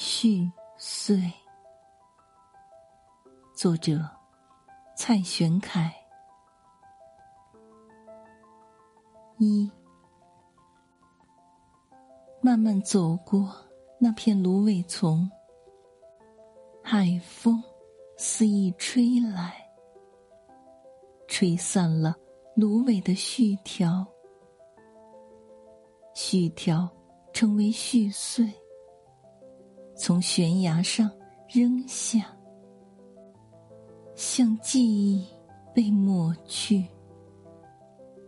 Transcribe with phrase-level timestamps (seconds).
[0.00, 1.20] 续岁，
[3.52, 3.98] 作者
[4.96, 5.92] 蔡玄凯。
[9.38, 9.68] 一，
[12.40, 13.52] 慢慢走过
[13.98, 15.28] 那片芦苇丛，
[16.80, 17.60] 海风
[18.16, 19.68] 肆意吹来，
[21.26, 22.14] 吹散了
[22.54, 24.06] 芦苇的絮条，
[26.14, 26.88] 絮条
[27.32, 28.48] 成为絮碎。
[30.08, 31.10] 从悬崖上
[31.50, 32.34] 扔下，
[34.14, 35.22] 像记忆
[35.74, 36.82] 被抹去，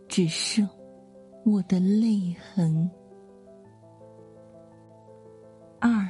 [0.07, 0.69] 只剩
[1.43, 2.87] 我的泪痕。
[5.79, 6.07] 二，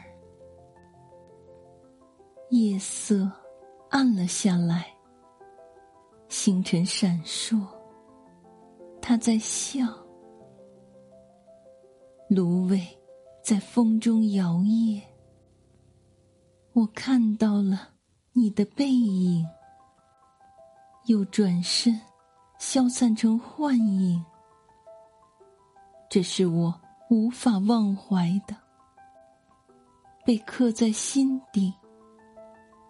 [2.49, 3.31] 夜色
[3.89, 4.87] 暗了下来，
[6.27, 7.65] 星辰闪烁，
[9.01, 9.87] 他在笑，
[12.27, 12.85] 芦苇
[13.41, 15.01] 在风中摇曳。
[16.73, 17.89] 我看到了
[18.31, 19.45] 你的背影，
[21.05, 21.99] 又转身，
[22.57, 24.23] 消散成幻影。
[26.09, 26.73] 这是我
[27.09, 28.55] 无法忘怀的，
[30.25, 31.73] 被刻在心底，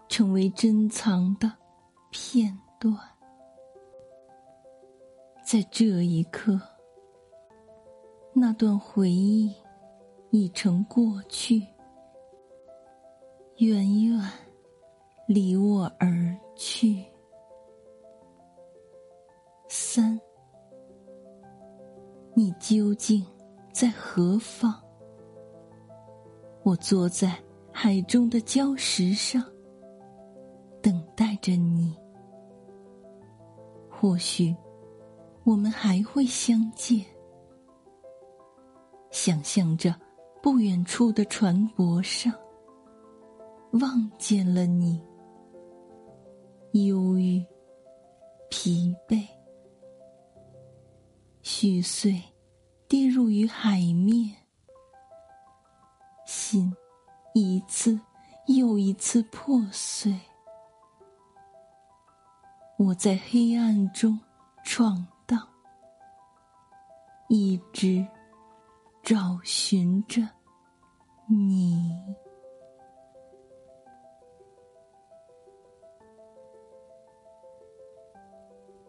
[0.08, 1.52] 成为珍藏的
[2.12, 2.96] 片段。
[5.44, 6.62] 在这一刻，
[8.32, 9.52] 那段回忆
[10.30, 11.66] 已成过去。
[13.62, 14.20] 远远
[15.28, 17.06] 离我而去。
[19.70, 20.20] 三，
[22.34, 23.24] 你究竟
[23.72, 24.74] 在何方？
[26.64, 27.38] 我坐在
[27.72, 29.46] 海中的礁石上，
[30.82, 31.96] 等待着你。
[33.92, 34.56] 或许
[35.44, 37.06] 我们还会相见。
[39.12, 39.96] 想象着
[40.42, 42.34] 不远处的船舶上。
[43.74, 45.02] 望见了你，
[46.74, 47.42] 忧郁、
[48.50, 49.26] 疲惫、
[51.42, 52.22] 絮碎，
[52.90, 54.36] 跌入于海面，
[56.26, 56.76] 心
[57.34, 57.98] 一次
[58.48, 60.20] 又一次破碎。
[62.78, 64.20] 我在黑暗中
[64.66, 65.48] 闯荡，
[67.30, 68.06] 一直
[69.02, 70.22] 找寻着
[71.30, 71.98] 你。